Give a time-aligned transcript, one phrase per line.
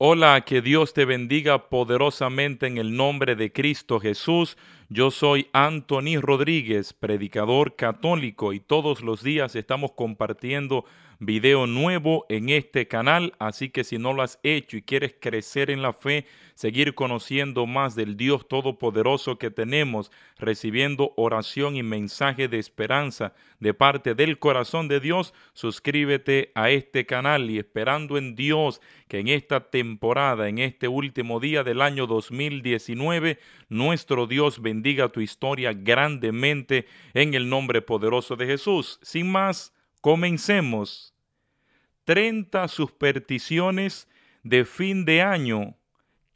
[0.00, 4.56] Hola, que Dios te bendiga poderosamente en el nombre de Cristo Jesús.
[4.88, 10.84] Yo soy Anthony Rodríguez, predicador católico y todos los días estamos compartiendo
[11.18, 15.68] video nuevo en este canal, así que si no lo has hecho y quieres crecer
[15.68, 16.26] en la fe,
[16.58, 23.74] seguir conociendo más del Dios Todopoderoso que tenemos, recibiendo oración y mensaje de esperanza de
[23.74, 29.28] parte del corazón de Dios, suscríbete a este canal y esperando en Dios que en
[29.28, 33.38] esta temporada, en este último día del año 2019,
[33.68, 38.98] nuestro Dios bendiga tu historia grandemente en el nombre poderoso de Jesús.
[39.00, 41.14] Sin más, Comencemos.
[42.02, 44.08] 30 supersticiones
[44.42, 45.77] de fin de año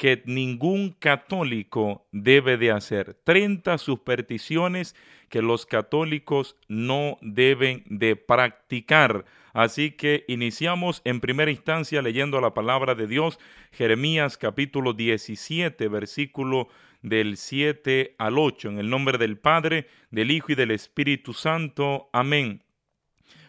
[0.02, 3.14] que ningún católico debe de hacer.
[3.22, 4.96] 30 supersticiones
[5.28, 9.24] que los católicos no deben de practicar.
[9.52, 13.38] Así que iniciamos en primera instancia leyendo la palabra de Dios,
[13.70, 16.66] Jeremías capítulo 17, versículo
[17.02, 22.10] del 7 al 8, en el nombre del Padre, del Hijo y del Espíritu Santo.
[22.12, 22.64] Amén.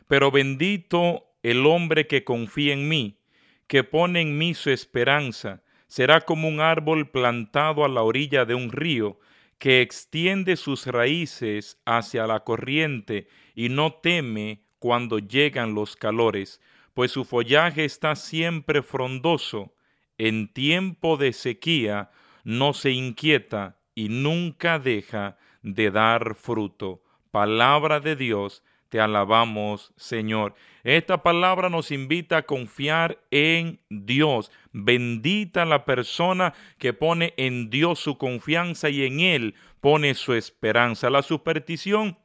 [0.07, 3.17] Pero bendito el hombre que confía en mí,
[3.65, 5.62] que pone en mí su esperanza,
[5.93, 9.19] será como un árbol plantado a la orilla de un río,
[9.59, 16.59] que extiende sus raíces hacia la corriente y no teme cuando llegan los calores,
[16.95, 19.75] pues su follaje está siempre frondoso,
[20.17, 22.09] en tiempo de sequía
[22.43, 27.03] no se inquieta y nunca deja de dar fruto.
[27.29, 28.63] Palabra de Dios,
[28.93, 30.53] te alabamos, Señor.
[30.83, 34.51] Esta palabra nos invita a confiar en Dios.
[34.71, 41.09] Bendita la persona que pone en Dios su confianza y en Él pone su esperanza.
[41.09, 42.19] La superstición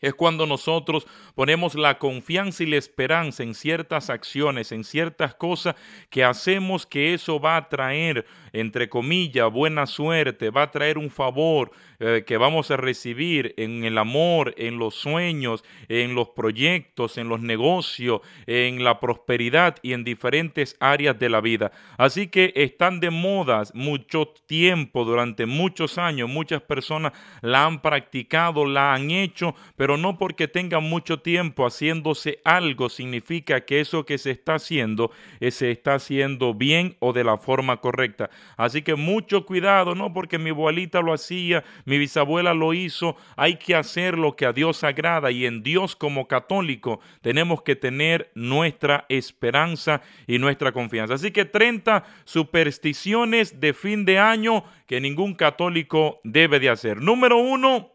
[0.00, 5.76] es cuando nosotros ponemos la confianza y la esperanza en ciertas acciones, en ciertas cosas
[6.08, 11.10] que hacemos que eso va a traer, entre comillas, buena suerte, va a traer un
[11.10, 11.70] favor
[12.00, 17.28] eh, que vamos a recibir en el amor, en los sueños, en los proyectos, en
[17.28, 21.72] los negocios, en la prosperidad y en diferentes áreas de la vida.
[21.96, 28.64] Así que están de modas mucho tiempo, durante muchos años, muchas personas la han practicado,
[28.64, 34.18] la han hecho, pero no porque tengan mucho tiempo haciéndose algo significa que eso que
[34.18, 35.10] se está haciendo
[35.40, 38.30] eh, se está haciendo bien o de la forma correcta.
[38.56, 43.56] Así que mucho cuidado, no porque mi abuelita lo hacía, mi bisabuela lo hizo, hay
[43.56, 48.30] que hacer lo que a Dios agrada y en Dios como católico tenemos que tener
[48.34, 51.14] nuestra esperanza y nuestra confianza.
[51.14, 57.00] Así que 30 supersticiones de fin de año que ningún católico debe de hacer.
[57.00, 57.92] Número uno,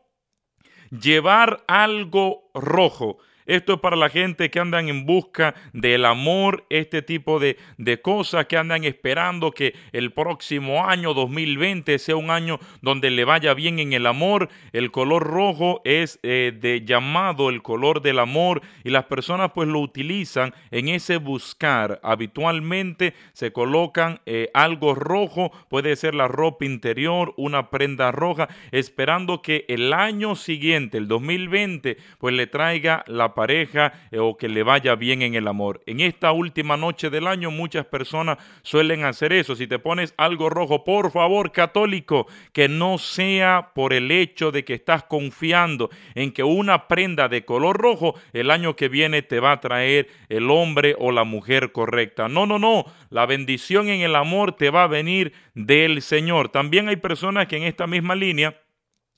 [0.92, 3.18] llevar algo rojo.
[3.46, 7.58] Esto es para la gente que andan en busca del amor, este tipo de,
[8.02, 13.54] cosas, que andan esperando que el próximo año 2020 sea un año donde le vaya
[13.54, 14.50] bien en el amor.
[14.72, 19.68] El color rojo es eh, de llamado el color del amor y las personas pues
[19.68, 22.00] lo utilizan en ese buscar.
[22.04, 29.42] Habitualmente se colocan eh, algo rojo, puede ser la ropa interior, una prenda roja, esperando
[29.42, 34.64] que el año siguiente, el 2020, pues le traiga la pareja eh, o que le
[34.64, 35.82] vaya bien en el amor.
[35.86, 39.56] En esta última noche del año muchas personas suelen hacer eso.
[39.56, 44.64] Si te pones algo rojo, por favor, católico, que no sea por el hecho de
[44.64, 49.40] que estás confiando en que una prenda de color rojo el año que viene te
[49.40, 52.28] va a traer el hombre o la mujer correcta.
[52.28, 52.86] No, no, no.
[53.10, 56.50] La bendición en el amor te va a venir del Señor.
[56.50, 58.63] También hay personas que en esta misma línea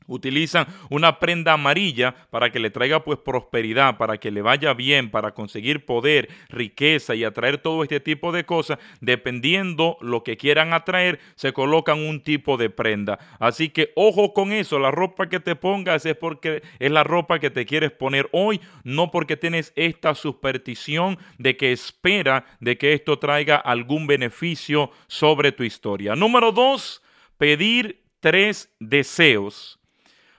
[0.08, 5.10] Utilizan una prenda amarilla para que le traiga pues prosperidad, para que le vaya bien,
[5.10, 8.80] para conseguir poder, riqueza y atraer todo este tipo de cosas.
[9.02, 13.20] Dependiendo lo que quieran atraer, se colocan un tipo de prenda.
[13.40, 17.40] Así que ojo con eso, la ropa que te pongas es porque es la ropa
[17.40, 22.94] que te quieres poner hoy, no porque tienes esta superstición de que espera de que
[22.94, 26.16] esto traiga algún beneficio sobre tu historia.
[26.16, 27.02] Número dos,
[27.38, 29.80] pedir tres deseos.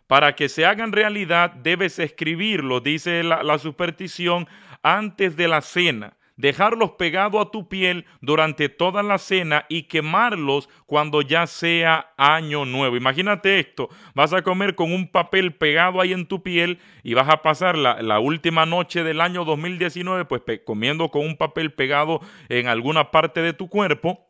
[0.07, 4.47] Para que se hagan realidad debes escribirlo, dice la, superstición,
[4.83, 6.17] antes de la cena.
[6.37, 12.67] dejarlos pegados a tu piel durante toda la cena y quemarlos cuando ya sea año
[12.67, 12.95] nuevo.
[12.95, 17.31] Imagínate esto, vas a comer con un papel pegado ahí en tu piel y vas
[17.31, 22.21] a pasar la, última noche del año 2019 pues comiendo con un papel pegado
[22.51, 24.26] en alguna parte de tu cuerpo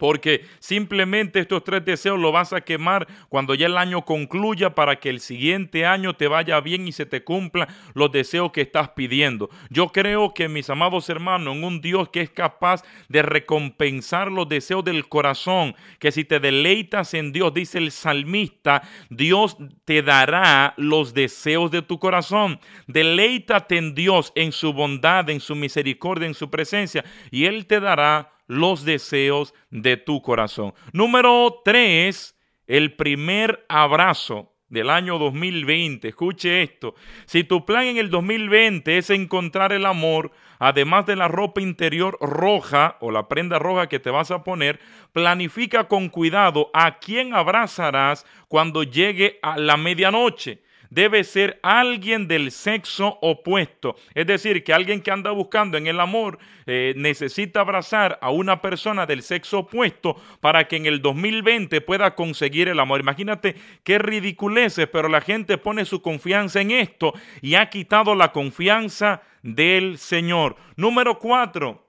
[0.00, 4.96] porque simplemente estos tres deseos lo vas a quemar cuando ya el año concluya para
[4.96, 8.88] que el siguiente año te vaya bien y se te cumplan los deseos que estás
[8.88, 9.50] pidiendo.
[9.68, 14.48] Yo creo que mis amados hermanos, en un Dios que es capaz de recompensar los
[14.48, 20.72] deseos del corazón, que si te deleitas en Dios, dice el salmista, Dios te dará
[20.78, 22.58] los deseos de tu corazón.
[22.86, 27.80] Deleítate en Dios, en su bondad, en su misericordia, en su presencia, y Él te
[27.80, 30.74] dará los deseos de tu corazón.
[30.92, 32.36] Número tres,
[32.66, 36.08] el primer abrazo del año 2020.
[36.08, 36.96] Escuche esto.
[37.26, 42.18] Si tu plan en el 2020 es encontrar el amor, además de la ropa interior
[42.20, 44.80] roja o la prenda roja que te vas a poner,
[45.12, 52.50] planifica con cuidado a quién abrazarás cuando llegue a la medianoche debe ser alguien del
[52.50, 53.96] sexo opuesto.
[54.14, 58.60] Es decir, que alguien que anda buscando en el amor eh, necesita abrazar a una
[58.60, 63.00] persona del sexo opuesto para que en el 2020 pueda conseguir el amor.
[63.00, 63.54] Imagínate
[63.84, 69.22] qué ridiculeces, pero la gente pone su confianza en esto y ha quitado la confianza
[69.42, 70.56] del Señor.
[70.76, 71.86] Número cuatro,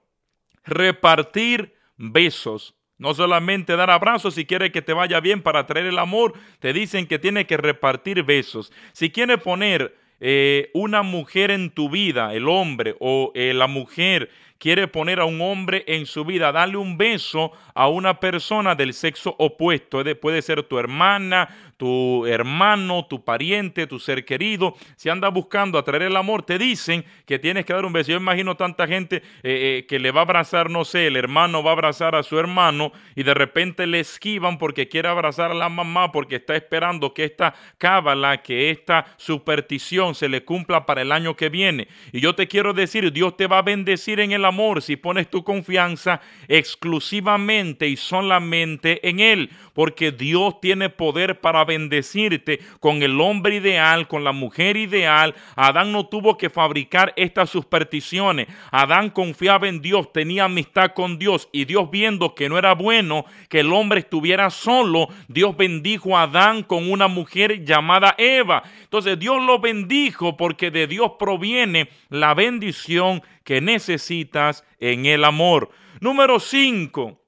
[0.64, 2.76] repartir besos.
[3.02, 6.72] No solamente dar abrazos si quiere que te vaya bien para traer el amor, te
[6.72, 8.72] dicen que tiene que repartir besos.
[8.92, 14.30] Si quiere poner eh, una mujer en tu vida, el hombre o eh, la mujer
[14.62, 18.94] quiere poner a un hombre en su vida, darle un beso a una persona del
[18.94, 20.04] sexo opuesto.
[20.20, 24.76] Puede ser tu hermana, tu hermano, tu pariente, tu ser querido.
[24.94, 28.12] Si anda buscando atraer el amor, te dicen que tienes que dar un beso.
[28.12, 31.64] Yo imagino tanta gente eh, eh, que le va a abrazar, no sé, el hermano
[31.64, 35.54] va a abrazar a su hermano y de repente le esquivan porque quiere abrazar a
[35.54, 41.02] la mamá porque está esperando que esta cábala, que esta superstición se le cumpla para
[41.02, 41.88] el año que viene.
[42.12, 45.28] Y yo te quiero decir, Dios te va a bendecir en el amor si pones
[45.28, 53.20] tu confianza exclusivamente y solamente en Él, porque Dios tiene poder para bendecirte con el
[53.20, 55.34] hombre ideal, con la mujer ideal.
[55.56, 58.48] Adán no tuvo que fabricar estas supersticiones.
[58.70, 63.24] Adán confiaba en Dios, tenía amistad con Dios y Dios viendo que no era bueno
[63.48, 68.62] que el hombre estuviera solo, Dios bendijo a Adán con una mujer llamada Eva.
[68.82, 75.70] Entonces Dios lo bendijo porque de Dios proviene la bendición que necesitas en el amor.
[76.00, 77.21] Número 5.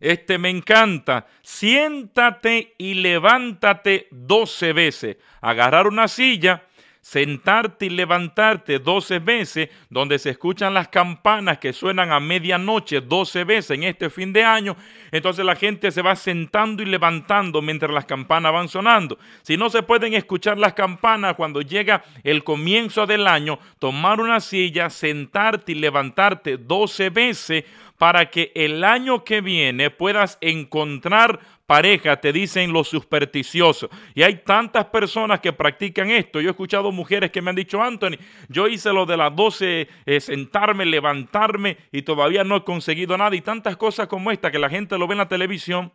[0.00, 1.26] Este me encanta.
[1.42, 5.16] Siéntate y levántate doce veces.
[5.40, 6.62] Agarrar una silla,
[7.00, 13.44] sentarte y levantarte doce veces, donde se escuchan las campanas que suenan a medianoche doce
[13.44, 14.76] veces en este fin de año.
[15.10, 19.18] Entonces la gente se va sentando y levantando mientras las campanas van sonando.
[19.42, 24.38] Si no se pueden escuchar las campanas cuando llega el comienzo del año, tomar una
[24.40, 27.64] silla, sentarte y levantarte doce veces
[27.98, 33.90] para que el año que viene puedas encontrar pareja, te dicen los supersticiosos.
[34.14, 36.40] Y hay tantas personas que practican esto.
[36.40, 38.16] Yo he escuchado mujeres que me han dicho, Anthony,
[38.48, 43.36] yo hice lo de las 12, eh, sentarme, levantarme y todavía no he conseguido nada.
[43.36, 45.92] Y tantas cosas como esta que la gente lo ve en la televisión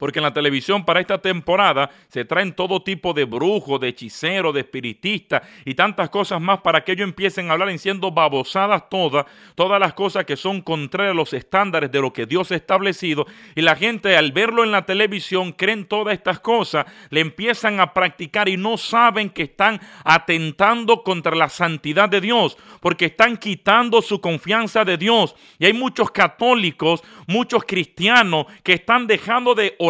[0.00, 4.52] porque en la televisión para esta temporada se traen todo tipo de brujos, de hechiceros,
[4.52, 8.88] de espiritistas y tantas cosas más para que ellos empiecen a hablar en siendo babosadas
[8.88, 12.56] todas, todas las cosas que son contrarias a los estándares de lo que Dios ha
[12.56, 17.78] establecido y la gente al verlo en la televisión creen todas estas cosas, le empiezan
[17.78, 23.36] a practicar y no saben que están atentando contra la santidad de Dios, porque están
[23.36, 25.34] quitando su confianza de Dios.
[25.58, 29.89] Y hay muchos católicos, muchos cristianos que están dejando de orar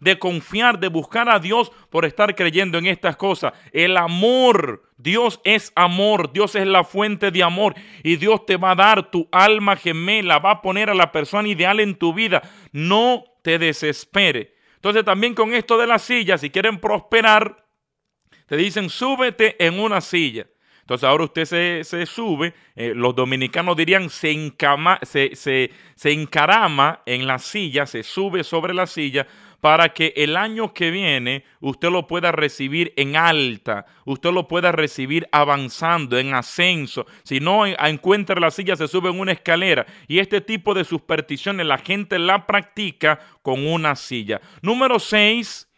[0.00, 3.52] de confiar, de buscar a Dios por estar creyendo en estas cosas.
[3.72, 8.72] El amor, Dios es amor, Dios es la fuente de amor y Dios te va
[8.72, 12.42] a dar tu alma gemela, va a poner a la persona ideal en tu vida.
[12.72, 14.54] No te desespere.
[14.76, 17.66] Entonces también con esto de la silla, si quieren prosperar,
[18.46, 20.46] te dicen súbete en una silla.
[20.90, 25.70] Entonces ahora usted se, sube, eh, los dominicanos dirían se, encama, se, se
[26.12, 29.24] encarama en la silla, se sube sobre la silla
[29.60, 34.72] para que el año que viene usted lo pueda recibir en alta, usted lo pueda
[34.72, 37.06] recibir avanzando, en ascenso.
[37.22, 39.86] Si no encuentra la silla, se sube en una escalera.
[40.08, 44.40] Y este tipo de supersticiones la gente la practica con una silla.
[44.60, 45.68] Número 6,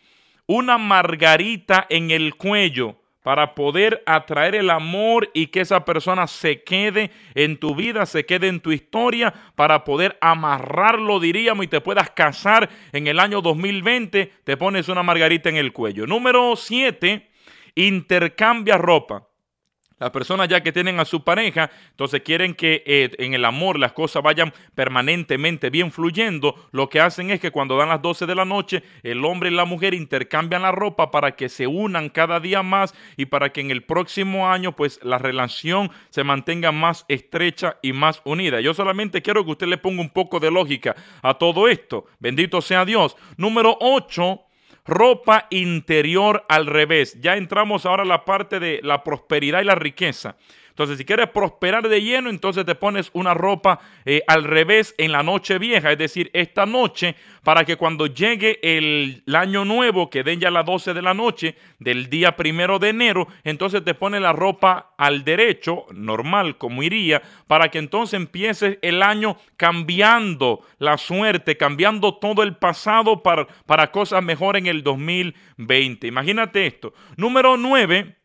[0.47, 6.63] una margarita en el cuello para poder atraer el amor y que esa persona se
[6.63, 11.81] quede en tu vida, se quede en tu historia, para poder amarrarlo, diríamos, y te
[11.81, 16.07] puedas casar en el año 2020, te pones una margarita en el cuello.
[16.07, 17.29] Número 7,
[17.77, 19.29] intercambia ropa.
[20.03, 23.79] Las personas ya que tienen a su pareja, entonces quieren que eh, en el amor
[23.79, 26.57] las cosas vayan permanentemente bien fluyendo.
[26.73, 29.55] Lo que hacen es que cuando dan las 12 de la noche, el hombre y
[29.55, 33.61] la mujer intercambian la ropa para que se unan cada día más y para que
[33.61, 38.61] en el próximo año pues la relación se mantenga más estrecha y más unida.
[38.61, 42.07] Yo solamente quiero que usted le ponga un poco de lógica a todo esto.
[42.19, 43.17] Bendito sea Dios.
[43.37, 44.47] Número 8
[44.85, 47.19] ropa interior al revés.
[47.21, 50.37] Ya entramos ahora a la parte de la prosperidad y la riqueza.
[50.73, 55.13] Entonces, si quieres prosperar de lleno, entonces te pones una ropa eh, al revés en
[55.13, 57.15] la noche vieja, es decir, esta noche,
[57.45, 61.57] para que cuando llegue el, año nuevo, que den ya las 12 de la noche
[61.79, 67.21] del día primero de enero, entonces te pones la ropa al derecho, normal, como iría,
[67.47, 73.91] para que entonces empieces el año cambiando la suerte, cambiando todo el pasado para, para
[73.91, 76.07] cosas mejor en el 2020.
[76.07, 76.95] Imagínate esto.
[77.17, 78.22] Número 9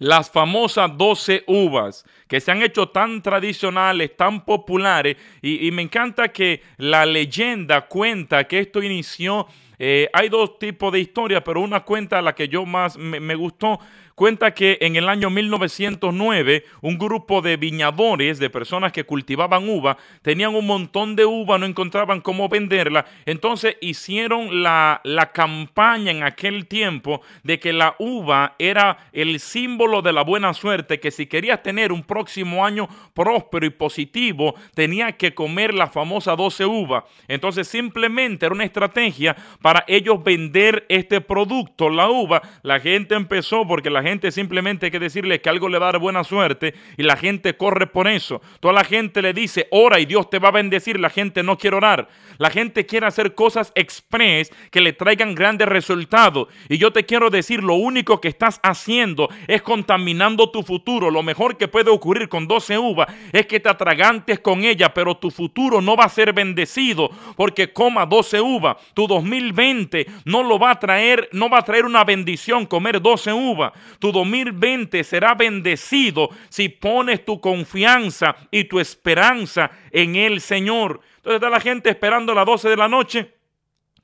[0.00, 6.28] las famosas 12 uvas que se han hecho tan tradicionales, tan populares, y, me encanta
[6.28, 9.46] que la leyenda cuenta que esto inició,
[9.78, 13.78] eh, hay dos tipos de historias, pero una cuenta la que yo más me gustó,
[14.20, 19.96] cuenta que en el año 1909 un grupo de viñadores, de personas que cultivaban uva,
[20.20, 26.22] tenían un montón de uva, no encontraban cómo venderla, entonces hicieron la, la campaña en
[26.22, 31.24] aquel tiempo de que la uva era el símbolo de la buena suerte, que si
[31.24, 37.06] querías tener un próximo año próspero y positivo, tenía que comer la famosa 12 uva.
[37.26, 42.42] Entonces simplemente era una estrategia para ellos vender este producto, la uva.
[42.62, 45.88] La gente empezó porque la gente gente simplemente hay que decirle que algo le va
[45.88, 48.42] a dar buena suerte y la gente corre por eso.
[48.58, 50.98] Toda la gente le dice, ora y Dios te va a bendecir.
[50.98, 52.08] La gente no quiere orar.
[52.38, 56.48] La gente quiere hacer cosas express que le traigan grandes resultados.
[56.68, 61.10] Y yo te quiero decir, lo único que estás haciendo es contaminando tu futuro.
[61.10, 65.16] Lo mejor que puede ocurrir con 12 uvas es que te atragantes con ella, pero
[65.16, 68.76] tu futuro no va a ser bendecido porque coma 12 uvas.
[68.94, 73.32] Tu 2020 no lo va a traer, no va a traer una bendición comer 12
[73.32, 73.72] uvas.
[73.98, 81.00] Tu 2020 será bendecido si pones tu confianza y tu esperanza en el Señor.
[81.16, 83.34] Entonces está la gente esperando a las 12 de la noche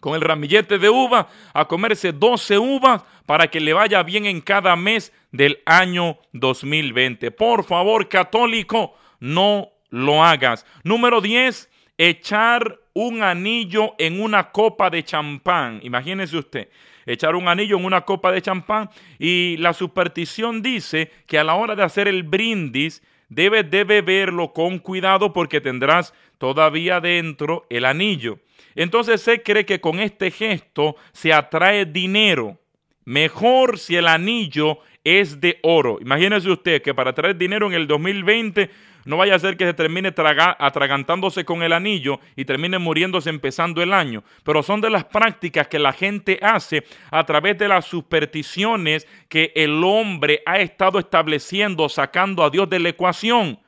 [0.01, 4.41] con el ramillete de uva a comerse 12 uvas para que le vaya bien en
[4.41, 7.31] cada mes del año 2020.
[7.31, 10.67] Por favor, católico, no lo hagas.
[10.85, 15.81] Número 10, echar un anillo en una copa de champán.
[15.83, 16.69] Imagínese usted
[17.07, 21.55] echar un anillo en una copa de champán y la superstición dice que a la
[21.55, 27.85] hora de hacer el brindis debes de beberlo con cuidado porque tendrás todavía dentro el
[27.85, 28.39] anillo.
[28.75, 32.59] Entonces se cree que con este gesto se atrae dinero.
[33.05, 35.99] Mejor si el anillo es de oro.
[36.01, 38.69] Imagínese usted que para traer dinero en el 2020
[39.07, 43.83] no vaya a ser que se termine atragantándose con el anillo y termine muriéndose empezando
[43.83, 44.23] el año.
[44.43, 49.53] Pero son de las prácticas que la gente hace a través de las supersticiones que
[49.55, 53.61] el hombre ha estado estableciendo, sacando a Dios de la ecuación.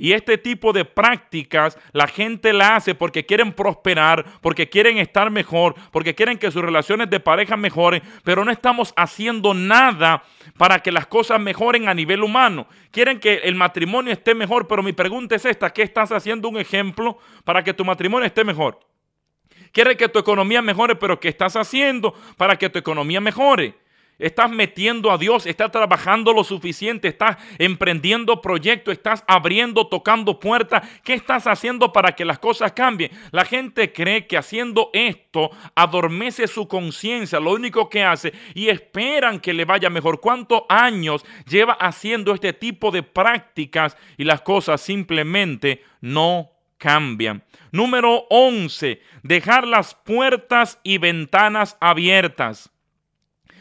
[0.00, 5.28] Y este tipo de prácticas la gente la hace porque quieren prosperar, porque quieren estar
[5.28, 10.22] mejor, porque quieren que sus relaciones de pareja mejoren, pero no estamos haciendo nada
[10.56, 12.68] para que las cosas mejoren a nivel humano.
[12.92, 16.58] Quieren que el matrimonio esté mejor, pero mi pregunta es esta, ¿qué estás haciendo un
[16.58, 18.78] ejemplo para que tu matrimonio esté mejor?
[19.72, 23.74] Quieren que tu economía mejore, pero ¿qué estás haciendo para que tu economía mejore?
[24.18, 30.88] Estás metiendo a Dios, estás trabajando lo suficiente, estás emprendiendo proyectos, estás abriendo, tocando puertas.
[31.04, 33.12] ¿Qué estás haciendo para que las cosas cambien?
[33.30, 39.38] La gente cree que haciendo esto adormece su conciencia, lo único que hace, y esperan
[39.38, 40.20] que le vaya mejor.
[40.20, 47.44] ¿Cuántos años lleva haciendo este tipo de prácticas y las cosas simplemente no cambian?
[47.70, 52.72] Número 11, dejar las puertas y ventanas abiertas.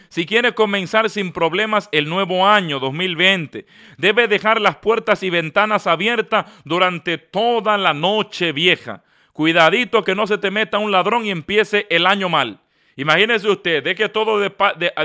[0.10, 3.66] Si quiere comenzar sin problemas el nuevo año 2020,
[3.98, 9.04] debe dejar las puertas y ventanas abiertas durante toda la noche vieja.
[9.34, 12.60] Cuidadito que no se te meta un ladrón y empiece el año mal.
[12.98, 14.52] Imagínese usted, de que todo de,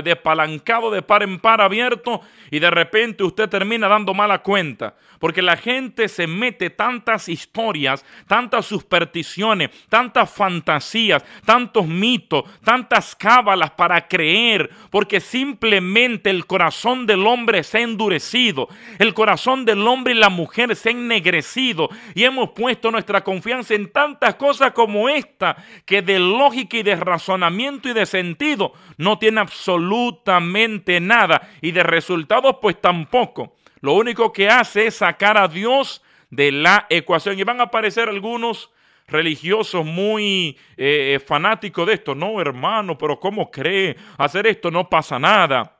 [0.03, 4.95] de, palancado de par en par abierto y de repente usted termina dando mala cuenta.
[5.19, 13.71] Porque la gente se mete tantas historias, tantas supersticiones, tantas fantasías, tantos mitos, tantas cábalas
[13.71, 14.71] para creer.
[14.89, 18.67] Porque simplemente el corazón del hombre se ha endurecido.
[18.97, 21.89] El corazón del hombre y la mujer se ha ennegrecido.
[22.15, 26.95] Y hemos puesto nuestra confianza en tantas cosas como esta que de lógica y de
[26.95, 33.55] razonamiento y de sentido no tiene absolutamente nada y de resultados pues tampoco.
[33.81, 38.09] Lo único que hace es sacar a Dios de la ecuación y van a aparecer
[38.09, 38.71] algunos
[39.07, 42.15] religiosos muy eh, fanáticos de esto.
[42.15, 43.95] No, hermano, pero ¿cómo cree?
[44.17, 45.79] Hacer esto no pasa nada.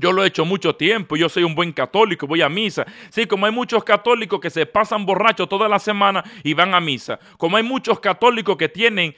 [0.00, 2.86] Yo lo he hecho mucho tiempo, yo soy un buen católico, voy a misa.
[3.10, 6.80] Sí, como hay muchos católicos que se pasan borrachos toda la semana y van a
[6.80, 7.18] misa.
[7.36, 9.16] Como hay muchos católicos que tienen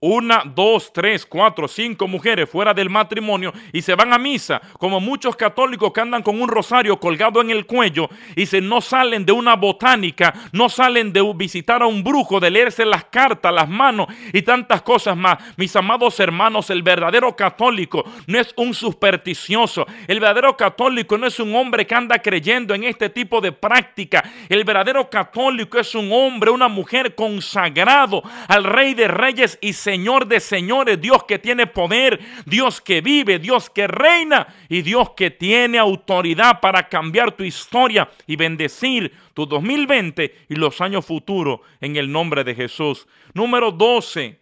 [0.00, 5.00] una, dos, tres, cuatro, cinco mujeres fuera del matrimonio y se van a misa, como
[5.00, 9.24] muchos católicos que andan con un rosario colgado en el cuello y se no salen
[9.24, 13.68] de una botánica, no salen de visitar a un brujo, de leerse las cartas, las
[13.68, 15.38] manos y tantas cosas más.
[15.56, 21.40] Mis amados hermanos, el verdadero católico no es un supersticioso, el verdadero católico no es
[21.40, 26.12] un hombre que anda creyendo en este tipo de práctica, el verdadero católico es un
[26.12, 31.68] hombre, una mujer consagrado al Rey de Reyes y Señor de señores, Dios que tiene
[31.68, 37.44] poder, Dios que vive, Dios que reina y Dios que tiene autoridad para cambiar tu
[37.44, 43.06] historia y bendecir tu 2020 y los años futuros en el nombre de Jesús.
[43.34, 44.40] Número 12,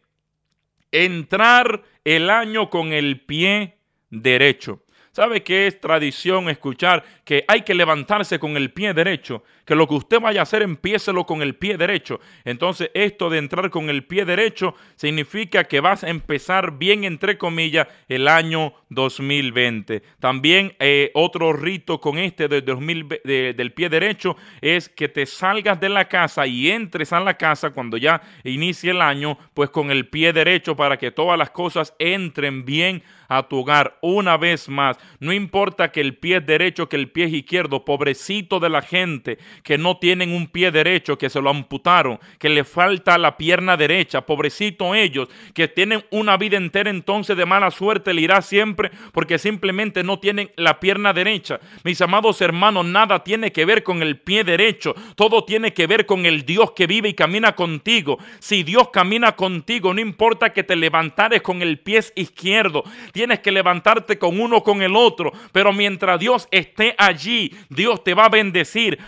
[0.91, 3.77] entrar el año con el pie
[4.09, 4.81] derecho.
[5.13, 9.45] ¿Sabe qué es tradición escuchar que hay que levantarse con el pie derecho?
[9.71, 12.19] Que lo que usted vaya a hacer, empiécelo con el pie derecho.
[12.45, 17.39] Entonces, esto de entrar con el pie derecho significa que vas a empezar bien, entre
[17.39, 20.03] comillas, el año 2020.
[20.19, 25.89] También eh, otro rito con este de del pie derecho es que te salgas de
[25.89, 30.09] la casa y entres a la casa cuando ya inicie el año, pues con el
[30.09, 34.99] pie derecho para que todas las cosas entren bien a tu hogar una vez más.
[35.21, 39.79] No importa que el pie derecho, que el pie izquierdo, pobrecito de la gente que
[39.79, 44.23] no tienen un pie derecho, que se lo amputaron, que le falta la pierna derecha,
[44.23, 49.39] pobrecito ellos, que tienen una vida entera entonces de mala suerte, le irá siempre porque
[49.39, 51.61] simplemente no tienen la pierna derecha.
[51.85, 56.07] Mis amados hermanos, nada tiene que ver con el pie derecho, todo tiene que ver
[56.07, 58.19] con el Dios que vive y camina contigo.
[58.39, 63.53] Si Dios camina contigo, no importa que te levantares con el pie izquierdo, tienes que
[63.53, 65.33] levantarte con uno con el otro.
[65.53, 68.99] Pero mientras Dios esté allí, Dios te va a bendecir.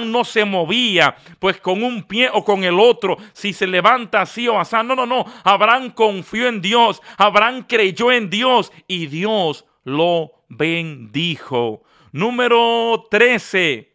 [0.00, 4.48] No se movía, pues con un pie o con el otro, si se levanta así
[4.48, 4.76] o así.
[4.84, 5.24] No, no, no.
[5.44, 7.02] Abraham confió en Dios.
[7.16, 11.82] Abraham creyó en Dios y Dios lo bendijo.
[12.12, 13.92] Número 13.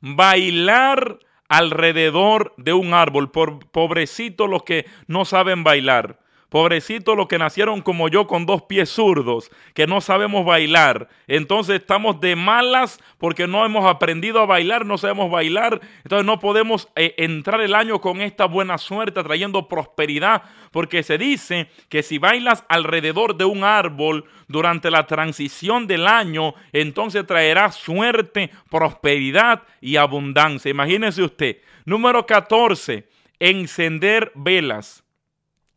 [0.00, 3.30] Bailar alrededor de un árbol.
[3.30, 6.21] Por, pobrecito los que no saben bailar.
[6.52, 11.08] Pobrecito los que nacieron como yo con dos pies zurdos, que no sabemos bailar.
[11.26, 15.80] Entonces estamos de malas porque no hemos aprendido a bailar, no sabemos bailar.
[16.04, 21.16] Entonces no podemos eh, entrar el año con esta buena suerte, trayendo prosperidad, porque se
[21.16, 27.72] dice que si bailas alrededor de un árbol durante la transición del año, entonces traerá
[27.72, 30.70] suerte, prosperidad y abundancia.
[30.70, 31.62] Imagínese usted.
[31.86, 33.08] Número 14,
[33.40, 35.01] encender velas.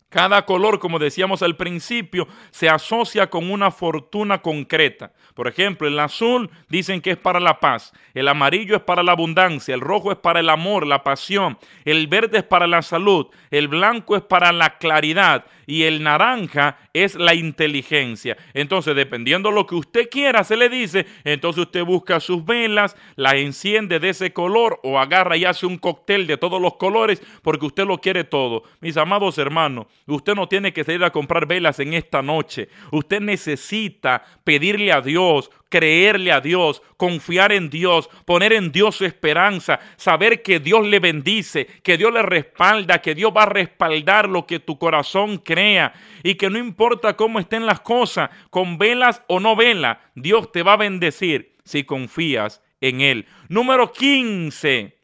[0.10, 5.12] Cada color, como decíamos al principio, se asocia con una fortuna concreta.
[5.34, 9.12] Por ejemplo, el azul dicen que es para la paz, el amarillo es para la
[9.12, 13.28] abundancia, el rojo es para el amor, la pasión, el verde es para la salud,
[13.52, 18.38] el blanco es para la claridad y el naranja es la inteligencia.
[18.54, 22.96] Entonces, dependiendo de lo que usted quiera, se le dice, entonces usted busca sus velas,
[23.15, 27.22] las enciende de ese color o agarra y hace un cóctel de todos los colores
[27.41, 28.63] porque usted lo quiere todo.
[28.80, 32.70] Mis amados hermanos, usted no tiene que salir a comprar velas en esta noche.
[32.91, 39.06] Usted necesita pedirle a Dios, creerle a Dios, confiar en Dios, poner en Dios su
[39.06, 44.30] esperanza, saber que Dios le bendice, que Dios le respalda, que Dios va a respaldar
[44.30, 49.24] lo que tu corazón crea y que no importa cómo estén las cosas, con velas
[49.28, 53.26] o no velas, Dios te va a bendecir si confías en Él.
[53.50, 54.96] Número 15.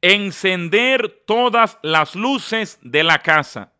[0.00, 3.72] Encender todas las luces de la casa.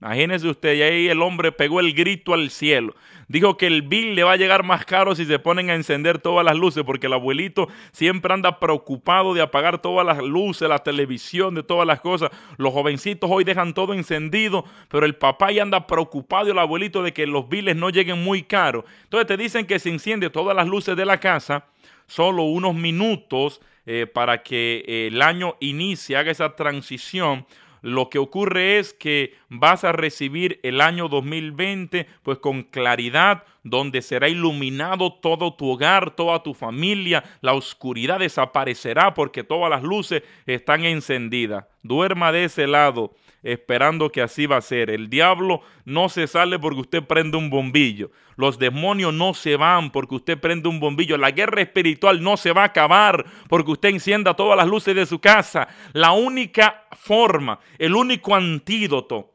[0.00, 2.94] Imagínese usted, y ahí el hombre pegó el grito al cielo.
[3.28, 6.18] Dijo que el bill le va a llegar más caro si se ponen a encender
[6.18, 10.78] todas las luces, porque el abuelito siempre anda preocupado de apagar todas las luces, la
[10.78, 12.30] televisión, de todas las cosas.
[12.56, 17.02] Los jovencitos hoy dejan todo encendido, pero el papá ya anda preocupado y el abuelito
[17.02, 18.84] de que los biles no lleguen muy caros.
[19.04, 21.66] Entonces te dicen que se enciende todas las luces de la casa,
[22.06, 27.46] solo unos minutos eh, para que el año inicie, haga esa transición
[27.82, 34.02] lo que ocurre es que vas a recibir el año 2020 pues con claridad, donde
[34.02, 40.22] será iluminado todo tu hogar, toda tu familia, la oscuridad desaparecerá porque todas las luces
[40.46, 41.64] están encendidas.
[41.82, 44.90] Duerma de ese lado esperando que así va a ser.
[44.90, 48.10] El diablo no se sale porque usted prende un bombillo.
[48.36, 51.16] Los demonios no se van porque usted prende un bombillo.
[51.16, 55.06] La guerra espiritual no se va a acabar porque usted encienda todas las luces de
[55.06, 55.68] su casa.
[55.92, 59.29] La única forma, el único antídoto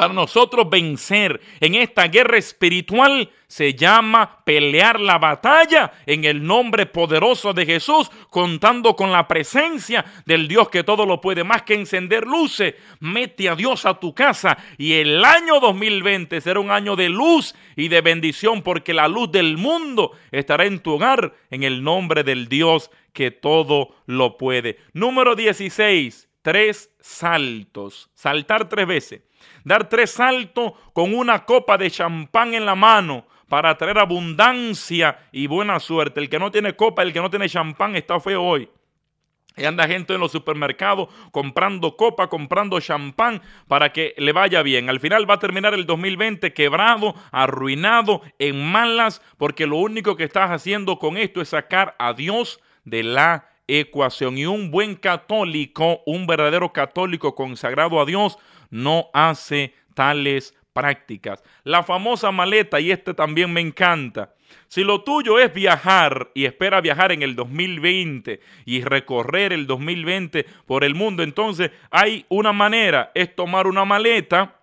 [0.00, 6.86] para nosotros vencer en esta guerra espiritual se llama pelear la batalla en el nombre
[6.86, 11.74] poderoso de Jesús, contando con la presencia del Dios que todo lo puede, más que
[11.74, 12.76] encender luces.
[13.00, 17.54] Mete a Dios a tu casa y el año 2020 será un año de luz
[17.76, 22.24] y de bendición porque la luz del mundo estará en tu hogar en el nombre
[22.24, 24.78] del Dios que todo lo puede.
[24.94, 28.10] Número 16, tres saltos.
[28.14, 29.22] Saltar tres veces
[29.64, 35.46] dar tres saltos con una copa de champán en la mano para traer abundancia y
[35.46, 36.20] buena suerte.
[36.20, 38.68] El que no tiene copa, el que no tiene champán está feo hoy.
[39.56, 44.88] Y anda gente en los supermercados comprando copa, comprando champán para que le vaya bien.
[44.88, 50.24] Al final va a terminar el 2020 quebrado, arruinado, en malas, porque lo único que
[50.24, 54.36] estás haciendo con esto es sacar a Dios de la ecuación.
[54.36, 58.38] Y un buen católico, un verdadero católico consagrado a Dios,
[58.70, 61.42] no hace tales prácticas.
[61.64, 64.34] La famosa maleta, y este también me encanta.
[64.68, 70.44] Si lo tuyo es viajar y espera viajar en el 2020 y recorrer el 2020
[70.66, 74.59] por el mundo, entonces hay una manera, es tomar una maleta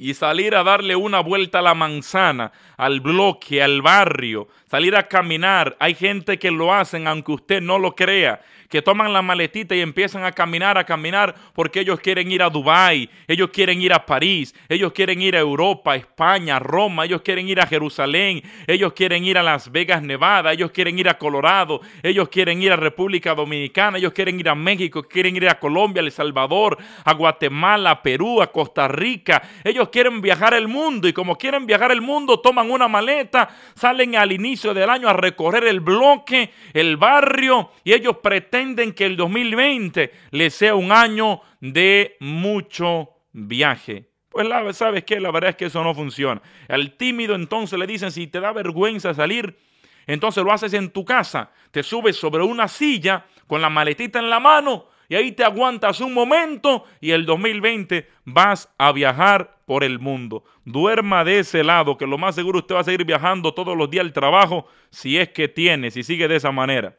[0.00, 5.08] y salir a darle una vuelta a la manzana, al bloque, al barrio, salir a
[5.08, 5.76] caminar.
[5.80, 9.80] Hay gente que lo hacen aunque usted no lo crea que toman la maletita y
[9.80, 14.04] empiezan a caminar, a caminar, porque ellos quieren ir a Dubái, ellos quieren ir a
[14.04, 19.24] París, ellos quieren ir a Europa, España, Roma, ellos quieren ir a Jerusalén, ellos quieren
[19.24, 23.34] ir a Las Vegas, Nevada, ellos quieren ir a Colorado, ellos quieren ir a República
[23.34, 28.02] Dominicana, ellos quieren ir a México, quieren ir a Colombia, El Salvador, a Guatemala, a
[28.02, 32.40] Perú, a Costa Rica, ellos quieren viajar el mundo y como quieren viajar el mundo,
[32.40, 37.92] toman una maleta, salen al inicio del año a recorrer el bloque, el barrio y
[37.92, 44.10] ellos pretenden que el 2020 les sea un año de mucho viaje.
[44.28, 46.40] Pues la, sabes que la verdad es que eso no funciona.
[46.68, 49.58] Al tímido entonces le dicen si te da vergüenza salir,
[50.06, 54.30] entonces lo haces en tu casa, te subes sobre una silla con la maletita en
[54.30, 59.82] la mano y ahí te aguantas un momento y el 2020 vas a viajar por
[59.82, 60.44] el mundo.
[60.64, 63.90] Duerma de ese lado, que lo más seguro usted va a seguir viajando todos los
[63.90, 66.96] días al trabajo si es que tiene, si sigue de esa manera.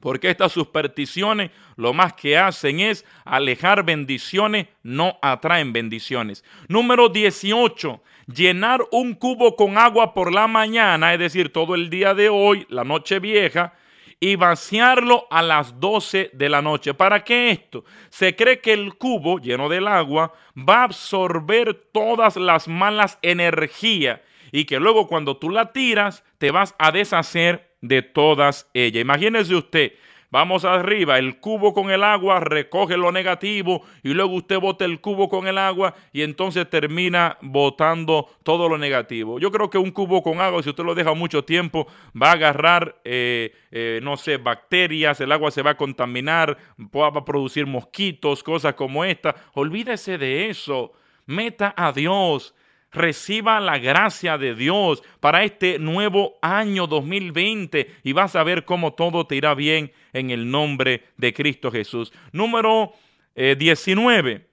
[0.00, 6.42] Porque estas supersticiones lo más que hacen es alejar bendiciones, no atraen bendiciones.
[6.68, 8.02] Número 18.
[8.26, 12.66] Llenar un cubo con agua por la mañana, es decir, todo el día de hoy,
[12.70, 13.74] la noche vieja,
[14.20, 16.92] y vaciarlo a las 12 de la noche.
[16.92, 17.84] ¿Para qué esto?
[18.10, 24.20] Se cree que el cubo lleno del agua va a absorber todas las malas energías
[24.52, 29.00] y que luego cuando tú la tiras te vas a deshacer de todas ellas.
[29.00, 29.92] Imagínese usted,
[30.30, 35.00] vamos arriba, el cubo con el agua recoge lo negativo y luego usted bota el
[35.00, 39.38] cubo con el agua y entonces termina botando todo lo negativo.
[39.38, 41.86] Yo creo que un cubo con agua, si usted lo deja mucho tiempo,
[42.20, 47.08] va a agarrar, eh, eh, no sé, bacterias, el agua se va a contaminar, va
[47.08, 49.34] a producir mosquitos, cosas como esta.
[49.54, 50.92] Olvídese de eso.
[51.26, 52.54] Meta a Dios
[52.92, 58.94] reciba la gracia de Dios para este nuevo año 2020 y vas a ver cómo
[58.94, 62.12] todo te irá bien en el nombre de Cristo Jesús.
[62.32, 62.92] Número
[63.34, 64.32] 19.
[64.32, 64.46] Eh,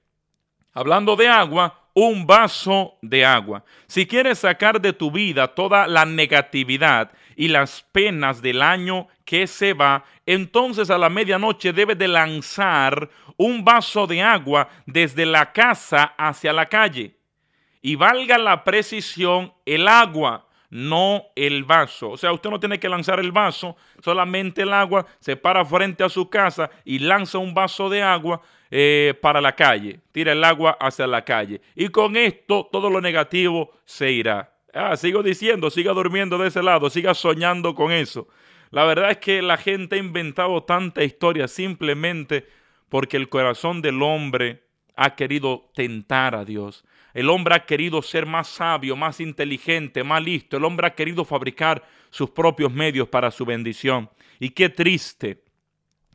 [0.73, 3.63] Hablando de agua, un vaso de agua.
[3.88, 9.47] Si quieres sacar de tu vida toda la negatividad y las penas del año que
[9.47, 15.52] se va, entonces a la medianoche debes de lanzar un vaso de agua desde la
[15.52, 17.16] casa hacia la calle
[17.88, 22.10] y valga la precisión, el agua no el vaso.
[22.10, 26.04] O sea, usted no tiene que lanzar el vaso, solamente el agua, se para frente
[26.04, 30.43] a su casa y lanza un vaso de agua eh, para la calle, tira el
[30.43, 31.62] agua hacia la calle.
[31.76, 34.54] Y con esto todo lo negativo se irá.
[34.73, 38.28] Ah, sigo diciendo, siga durmiendo de ese lado, siga soñando con eso.
[38.69, 42.50] La verdad es que la gente ha inventado tanta historia simplemente
[42.89, 46.84] porque el corazón del hombre ha querido tentar a Dios.
[47.17, 50.56] El hombre ha querido ser más sabio, más inteligente, más listo.
[50.56, 54.08] El hombre ha querido fabricar sus propios medios para su bendición.
[54.39, 55.43] Y qué triste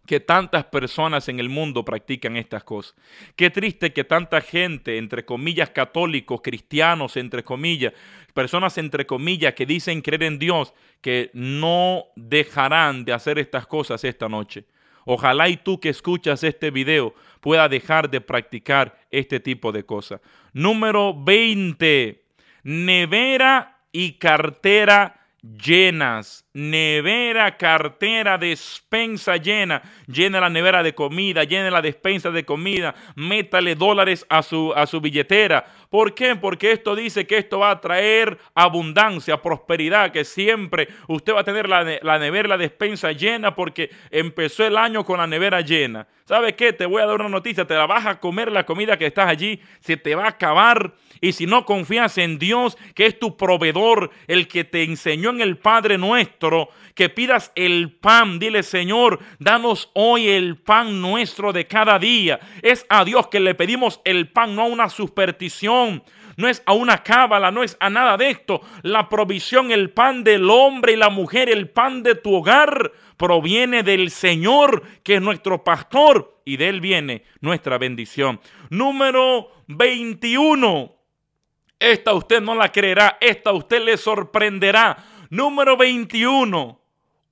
[0.07, 2.95] que tantas personas en el mundo practican estas cosas.
[3.35, 7.93] Qué triste que tanta gente, entre comillas, católicos, cristianos, entre comillas,
[8.33, 14.05] personas, entre comillas, que dicen creer en Dios, que no dejarán de hacer estas cosas
[14.05, 14.67] esta noche.
[15.05, 20.21] Ojalá y tú que escuchas este video pueda dejar de practicar este tipo de cosas.
[20.53, 22.23] Número 20.
[22.65, 31.83] Nevera y cartera llenas, nevera, cartera, despensa llena, llena la nevera de comida, llena la
[31.83, 35.65] despensa de comida, métale dólares a su, a su billetera.
[35.91, 36.37] ¿Por qué?
[36.37, 41.45] Porque esto dice que esto va a traer abundancia, prosperidad, que siempre usted va a
[41.45, 46.07] tener la, la nevera, la despensa llena porque empezó el año con la nevera llena.
[46.25, 46.73] ¿Sabes qué?
[46.73, 49.29] Te voy a dar una noticia, te la vas a comer la comida que estás
[49.29, 53.37] allí, se te va a acabar y si no confías en Dios, que es tu
[53.37, 59.21] proveedor, el que te enseñó en el Padre nuestro, que pidas el pan, dile Señor,
[59.39, 62.41] danos hoy el pan nuestro de cada día.
[62.61, 66.03] Es a Dios que le pedimos el pan, no a una superstición
[66.37, 68.63] no es a una cábala, no es a nada de esto.
[68.83, 73.83] La provisión, el pan del hombre y la mujer, el pan de tu hogar, proviene
[73.83, 78.41] del Señor, que es nuestro pastor, y de él viene nuestra bendición.
[78.71, 81.02] Número 21.
[81.83, 85.05] Esta usted no la creerá, esta usted le sorprenderá.
[85.31, 86.81] Número 21.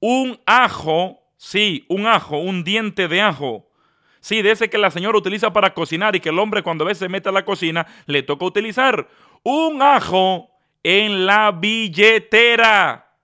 [0.01, 3.71] Un ajo, sí, un ajo, un diente de ajo.
[4.19, 6.89] Sí, de ese que la señora utiliza para cocinar y que el hombre cuando a
[6.89, 9.07] veces se mete a la cocina le toca utilizar.
[9.45, 10.51] Un ajo
[10.83, 13.15] en la billetera.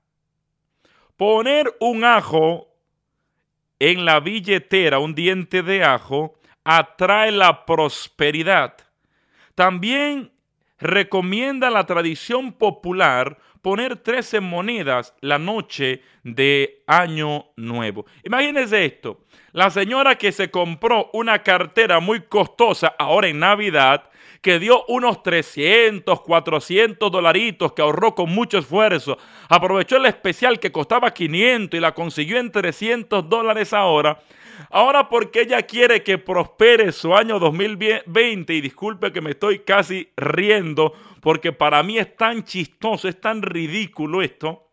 [1.16, 2.68] Poner un ajo
[3.80, 8.76] en la billetera, un diente de ajo, atrae la prosperidad.
[9.56, 10.35] También
[10.78, 18.06] recomienda la tradición popular poner 13 monedas la noche de Año Nuevo.
[18.22, 19.20] Imagínense esto,
[19.52, 24.08] la señora que se compró una cartera muy costosa ahora en Navidad,
[24.46, 30.70] que dio unos 300, 400 dolaritos, que ahorró con mucho esfuerzo, aprovechó el especial que
[30.70, 34.20] costaba 500 y la consiguió en 300 dólares ahora,
[34.70, 40.10] Ahora porque ella quiere que prospere su año 2020 y disculpe que me estoy casi
[40.16, 44.68] riendo porque para mí es tan chistoso, es tan ridículo esto.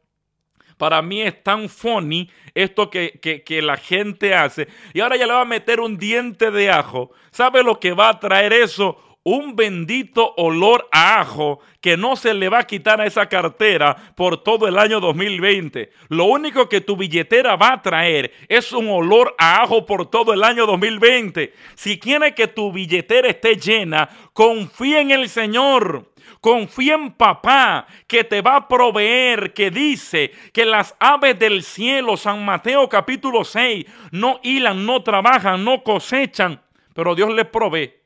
[0.78, 4.68] Para mí es tan funny esto que, que, la gente hace.
[4.94, 7.12] Y ahora ya le va a meter un diente de ajo.
[7.32, 9.13] ¿Sabe lo que va a traer eso?
[9.24, 13.96] Un bendito olor a ajo que no se le va a quitar a esa cartera
[14.16, 15.92] por todo el año 2020.
[16.10, 20.34] Lo único que tu billetera va a traer es un olor a ajo por todo
[20.34, 21.54] el año 2020.
[21.76, 26.12] Si quiere que tu billetera esté llena, confía en el Señor.
[26.42, 32.18] Confía en papá que te va a proveer, que dice que las aves del cielo,
[32.18, 36.62] San Mateo capítulo 6, no hilan, no trabajan, no cosechan,
[36.94, 38.03] pero Dios les provee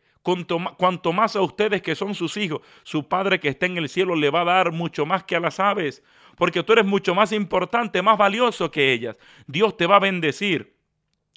[0.77, 4.15] cuanto, más a ustedes que son sus hijos, su Padre que está en el cielo
[4.15, 6.03] le va a dar mucho más que a las aves,
[6.35, 9.17] porque tú eres mucho más importante, más valioso que ellas.
[9.47, 10.75] Dios te va a bendecir.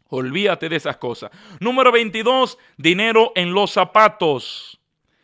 [0.08, 1.30] Olvídate de esas cosas.
[1.60, 4.80] Número 22, dinero en los zapatos.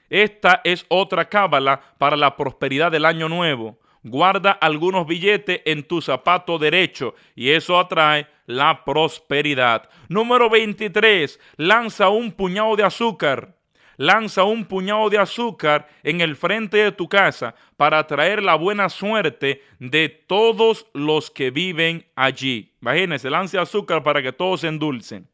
[0.08, 3.80] Esta es otra cábala para la prosperidad del año nuevo.
[4.04, 9.88] Guarda algunos billetes en tu zapato derecho y eso atrae la prosperidad.
[10.08, 11.38] Número 23.
[11.56, 13.56] Lanza un puñado de azúcar
[13.96, 18.88] lanza un puñado de azúcar en el frente de tu casa para traer la buena
[18.88, 22.74] suerte de todos los que viven allí.
[22.80, 25.28] Imagínense, lance azúcar para que todos se endulcen.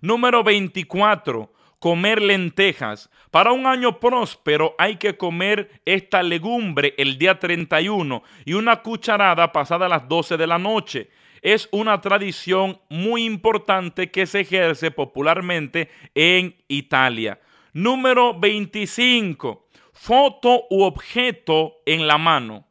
[0.00, 1.52] Número 24.
[1.78, 3.08] Comer lentejas.
[3.30, 9.52] Para un año próspero hay que comer esta legumbre el día 31 y una cucharada
[9.52, 11.08] pasada a las 12 de la noche
[11.42, 17.40] es una tradición muy importante que se ejerce popularmente en Italia.
[17.72, 19.68] Número 25.
[19.92, 22.66] Foto u objeto en la mano.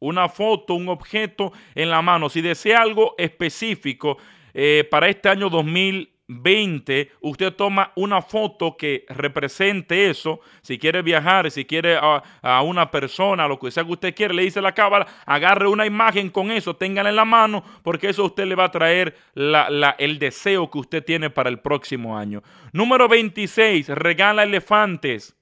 [0.00, 2.28] Una foto, un objeto en la mano.
[2.28, 4.18] Si desea algo específico
[4.52, 11.02] eh, para este año 2020, 2020 usted toma una foto que represente eso, si quiere
[11.02, 14.72] viajar, si quiere a, una persona, lo que sea que usted quiere, le dice la
[14.72, 18.54] cámara, agarre una imagen con eso, téngala en la mano, porque eso a usted le
[18.54, 22.42] va a traer el deseo que usted tiene para el próximo año.
[22.72, 25.36] Número 26, regala elefantes.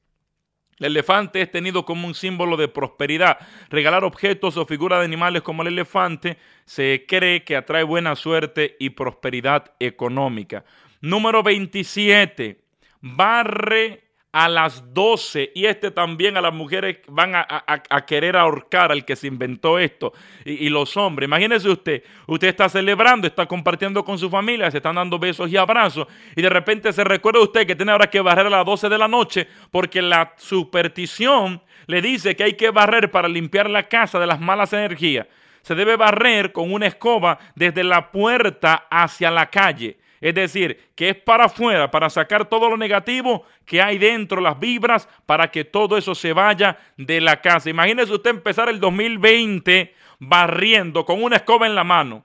[0.82, 3.38] El elefante es tenido como un símbolo de prosperidad.
[3.70, 8.74] Regalar objetos o figuras de animales como el elefante se cree que atrae buena suerte
[8.80, 10.64] y prosperidad económica.
[11.00, 12.64] Número 27.
[13.00, 19.04] Barre a las 12 y este también a las mujeres van a, querer ahorcar al
[19.04, 20.14] que se inventó esto
[20.44, 21.26] y, los hombres.
[21.28, 25.58] Imagínese usted, usted está celebrando, está compartiendo con su familia, se están dando besos y
[25.58, 28.88] abrazos y de repente se recuerda usted que tiene ahora que barrer a las 12
[28.88, 33.82] de la noche porque la superstición le dice que hay que barrer para limpiar la
[33.86, 35.26] casa de las malas energías.
[35.60, 39.98] Se debe barrer con una escoba desde la puerta hacia la calle.
[40.22, 44.58] Es decir, que es para afuera, para sacar todo lo negativo que hay dentro, las
[44.58, 47.68] vibras, para que todo eso se vaya de la casa.
[47.68, 52.24] Imagínese usted empezar el 2020 barriendo con una escoba en la mano.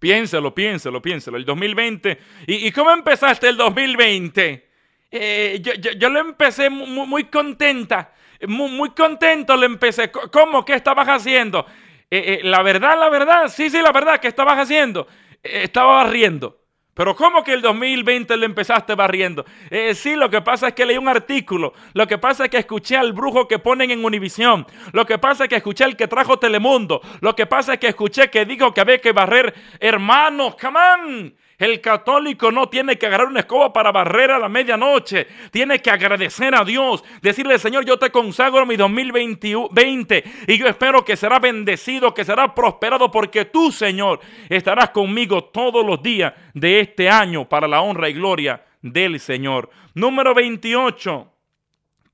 [0.00, 1.36] Piénselo, piénselo, piénselo.
[1.36, 2.18] El 2020.
[2.48, 4.68] ¿Y, cómo empezaste el 2020?
[5.12, 5.62] Eh,
[5.96, 8.12] yo, lo empecé muy, contenta.
[8.48, 10.10] Muy, contento lo empecé.
[10.10, 10.64] ¿Cómo?
[10.64, 11.64] ¿Qué estabas haciendo?
[12.10, 13.46] Eh, eh, la verdad, la verdad.
[13.46, 14.18] Sí, sí, la verdad.
[14.18, 15.06] ¿Qué estabas haciendo?
[15.42, 16.58] Estaba barriendo.
[16.98, 19.44] Pero ¿cómo que el 2020 le empezaste barriendo?
[19.70, 21.72] Eh, sí, lo que pasa es que leí un artículo.
[21.92, 24.66] Lo que pasa es que escuché al brujo que ponen en Univisión.
[24.92, 27.00] Lo que pasa es que escuché al que trajo Telemundo.
[27.20, 29.54] Lo que pasa es que escuché que dijo que había que barrer.
[29.78, 31.34] Hermanos, come on.
[31.58, 35.26] El católico no tiene que agarrar una escoba para barrer a la medianoche.
[35.50, 37.02] Tiene que agradecer a Dios.
[37.20, 42.54] Decirle, Señor, yo te consagro mi 2020 y yo espero que será bendecido, que será
[42.54, 48.08] prosperado porque tú, Señor, estarás conmigo todos los días de este año para la honra
[48.08, 49.68] y gloria del Señor.
[49.94, 51.32] Número 28.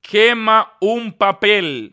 [0.01, 1.91] Quema un papel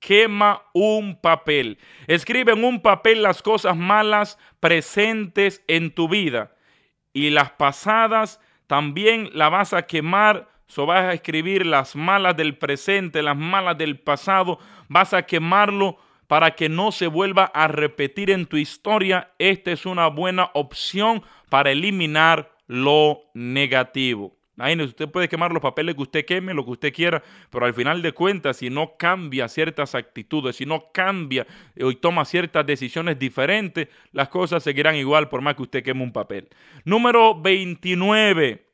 [0.00, 1.78] quema un papel.
[2.06, 6.53] Escribe en un papel las cosas malas presentes en tu vida
[7.14, 10.48] y las pasadas también la vas a quemar.
[10.66, 14.58] So vas a escribir las malas del presente, las malas del pasado.
[14.88, 15.96] Vas a quemarlo
[16.26, 19.30] para que no se vuelva a repetir en tu historia.
[19.38, 24.36] Esta es una buena opción para eliminar lo negativo.
[24.56, 27.74] Imagínese, usted puede quemar los papeles que usted queme, lo que usted quiera, pero al
[27.74, 33.18] final de cuentas, si no cambia ciertas actitudes, si no cambia y toma ciertas decisiones
[33.18, 36.48] diferentes, las cosas seguirán igual por más que usted queme un papel.
[36.84, 38.68] Número 29.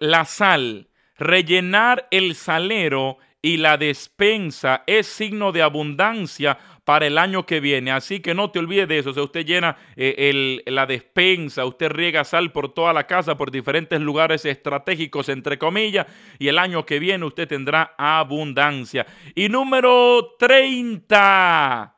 [0.00, 0.88] La sal.
[1.16, 7.92] Rellenar el salero y la despensa es signo de abundancia para el año que viene.
[7.92, 9.10] Así que no te olvides de eso.
[9.10, 13.50] O sea, usted llena eh, la despensa, usted riega sal por toda la casa, por
[13.50, 16.06] diferentes lugares estratégicos, entre comillas,
[16.38, 19.04] y el año que viene usted tendrá abundancia.
[19.34, 21.94] Y número 30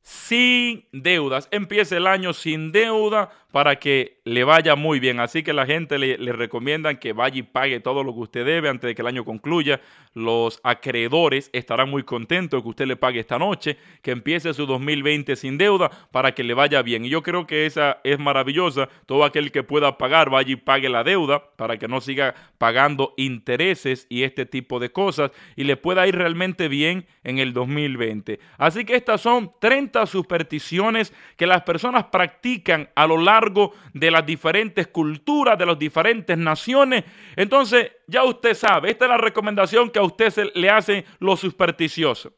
[0.00, 1.48] sin deudas.
[1.50, 5.20] Empiece el año sin deuda para que le vaya muy bien.
[5.20, 8.44] Así que la gente le, le recomiendan que vaya y pague todo lo que usted
[8.44, 9.80] debe antes de que el año concluya.
[10.12, 14.66] Los acreedores estarán muy contentos de que usted le pague esta noche, que empiece su
[14.66, 17.04] 2020 sin deuda para que le vaya bien.
[17.04, 18.88] Y yo creo que esa es maravillosa.
[19.06, 23.14] Todo aquel que pueda pagar, vaya y pague la deuda para que no siga pagando
[23.16, 28.40] intereses y este tipo de cosas y le pueda ir realmente bien en el 2020.
[28.58, 33.43] Así que estas son 30 supersticiones que las personas practican a lo largo
[33.92, 37.04] de las diferentes culturas, de las diferentes naciones.
[37.36, 42.32] Entonces, ya usted sabe, esta es la recomendación que a usted le hacen los supersticiosos.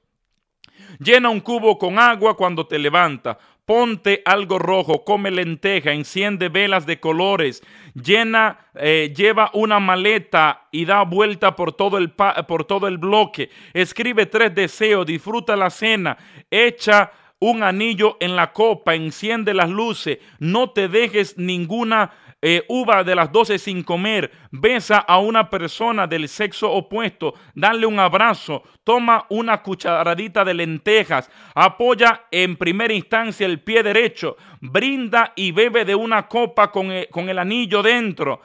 [0.99, 3.39] Llena un cubo con agua cuando te levanta.
[3.65, 7.65] Ponte algo rojo, come lenteja, enciende velas de colores,
[7.95, 13.51] llena, eh, lleva una maleta y da vuelta por todo, el por todo el bloque.
[13.75, 16.17] Escribe tres deseos, disfruta la cena,
[16.49, 23.03] echa un anillo en la copa, enciende las luces, no te dejes ninguna eh, uva
[23.05, 28.63] de las doce sin comer, besa a una persona del sexo opuesto, dale un abrazo,
[28.85, 35.85] toma una cucharadita de lentejas, apoya en primera instancia el pie derecho, brinda y bebe
[35.85, 38.41] de una copa con con el anillo dentro,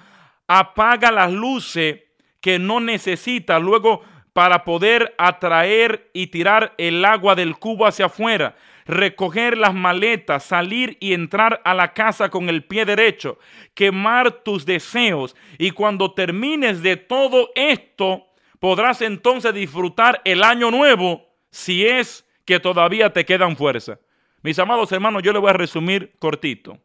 [0.48, 2.00] apaga las luces
[2.42, 4.02] que no necesita, luego
[4.34, 8.56] para poder atraer y tirar el agua del cubo hacia afuera
[8.92, 13.40] recoger las maletas, salir y entrar a la casa con el pie derecho,
[13.74, 18.28] quemar tus deseos y cuando termines de todo esto,
[18.60, 24.00] podrás entonces disfrutar el año nuevo si es que todavía te quedan fuerza.
[24.44, 26.78] Mis amados hermanos, yo le voy a resumir cortito.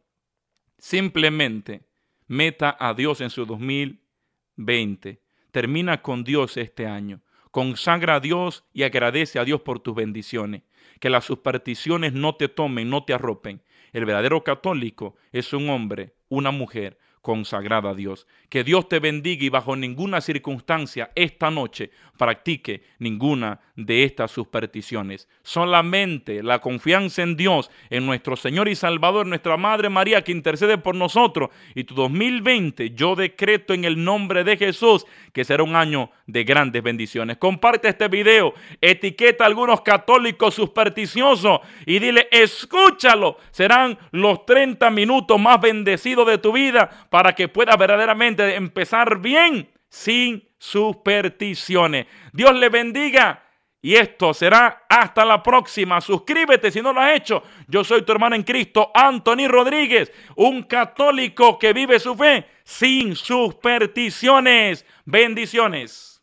[0.77, 1.87] Simplemente
[2.27, 5.21] Meta a Dios en su 2020.
[5.51, 7.21] Termina con Dios este año.
[7.51, 10.63] Consagra a Dios y agradece a Dios por tus bendiciones.
[10.99, 13.61] Que las supersticiones no te tomen, no te arropen.
[13.93, 16.97] El verdadero católico es un hombre, una mujer
[17.27, 18.25] consagrada a Dios.
[18.47, 25.27] Que Dios te bendiga y bajo ninguna circunstancia esta noche practique ninguna de estas supersticiones.
[25.43, 30.77] Solamente la confianza en Dios, en nuestro Señor y Salvador, nuestra Madre María que intercede
[30.77, 31.49] por nosotros.
[31.75, 36.45] Y tu 2020 yo decreto en el nombre de Jesús que será un año de
[36.45, 37.37] grandes bendiciones.
[37.37, 43.37] Comparte este video, etiqueta a algunos católicos supersticiosos y dile, escúchalo.
[43.51, 50.47] Serán los 30 minutos más bendecidos de tu vida que puedas verdaderamente empezar bien sin
[50.57, 52.07] supersticiones.
[52.33, 53.43] Dios le bendiga.
[53.79, 56.01] Y esto será hasta la próxima.
[56.01, 57.43] Suscríbete si no lo has hecho.
[57.67, 63.15] Yo soy tu hermano en Cristo, Anthony Rodríguez, un católico que vive su fe sin
[63.15, 64.85] supersticiones.
[65.05, 66.21] Bendiciones.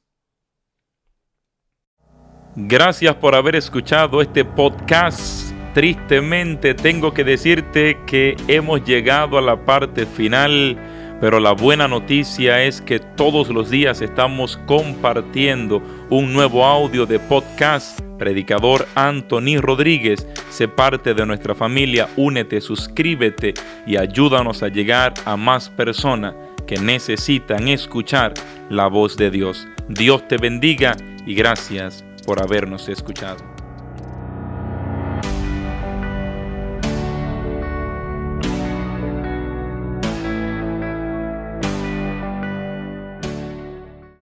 [2.56, 5.53] Gracias por haber escuchado este podcast.
[5.74, 10.78] Tristemente tengo que decirte que hemos llegado a la parte final,
[11.20, 17.18] pero la buena noticia es que todos los días estamos compartiendo un nuevo audio de
[17.18, 18.00] podcast.
[18.20, 23.54] Predicador Anthony Rodríguez, sé parte de nuestra familia, únete, suscríbete
[23.84, 26.36] y ayúdanos a llegar a más personas
[26.68, 28.32] que necesitan escuchar
[28.70, 29.66] la voz de Dios.
[29.88, 30.96] Dios te bendiga
[31.26, 33.53] y gracias por habernos escuchado.